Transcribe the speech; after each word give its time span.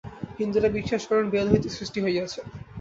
হিন্দুরা 0.39 0.69
বিশ্বাস 0.77 1.03
করেন, 1.09 1.25
বেদ 1.33 1.47
হইতে 1.51 1.69
সৃষ্টি 1.77 1.99
হইয়াছে। 2.05 2.39